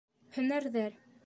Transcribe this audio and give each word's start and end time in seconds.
Һөнәрҙәр 0.37 0.99